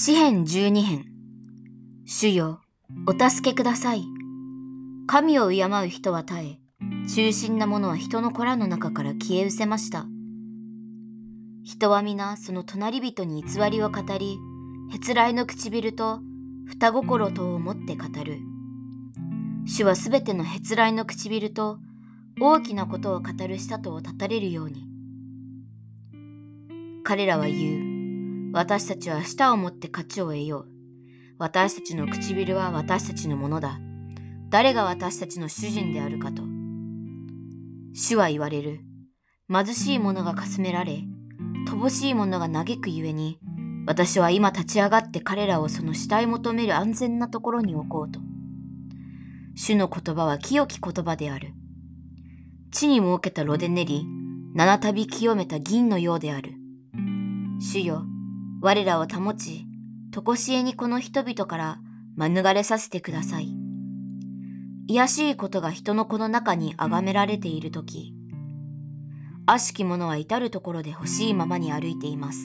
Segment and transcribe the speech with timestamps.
[0.00, 1.06] 詩編十二編。
[2.06, 2.60] 主よ、
[3.08, 4.04] お助けください。
[5.08, 6.58] 神を敬う人は絶え、
[7.12, 10.06] 中心な者は人の子らの中から消え失せました。
[11.64, 14.38] 人は皆その隣人に偽りを語り、
[14.94, 16.20] へつらいの唇と
[16.68, 18.38] 双心とを思って語る。
[19.66, 21.80] 主はすべてのへつらいの唇と
[22.40, 24.84] 大きなことを語る舌とを断たれるように。
[27.02, 27.87] 彼らは言う。
[28.52, 30.68] 私たちは舌を持って勝ちを得よう。
[31.38, 33.78] 私たちの唇は私たちのものだ。
[34.48, 36.42] 誰が私たちの主人であるかと。
[37.94, 38.80] 主は言われる。
[39.52, 41.04] 貧しい者がかすめられ、
[41.68, 43.38] 乏しい者が嘆くゆえに、
[43.86, 48.20] 私は今立ち上がって彼らをその死体求める安全なところに置こうと。
[49.54, 51.52] 主の言葉は清き言葉である。
[52.70, 54.06] 地に設けた炉で練り、
[54.54, 56.52] 七度清めた銀のようである。
[57.60, 58.04] 主よ、
[58.60, 59.66] 我らを保ち、
[60.10, 61.80] とこしえにこの人々から
[62.16, 63.48] 免れさせてください。
[64.88, 68.14] 卑しいことが人の子の中に崇められているとき、
[69.46, 72.40] 悪しき者は至るところで欲しいままに歩いています。